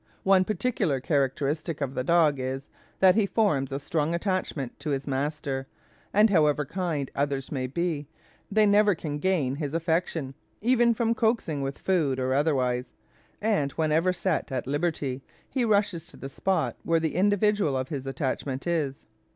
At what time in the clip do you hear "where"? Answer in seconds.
16.81-16.99